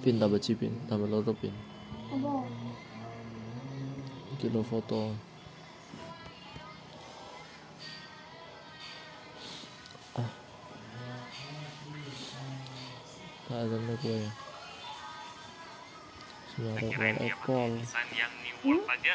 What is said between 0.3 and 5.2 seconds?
cipin tambah loro pin. Apa? kilo foto.